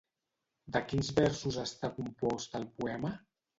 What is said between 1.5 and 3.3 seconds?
està compost el poema?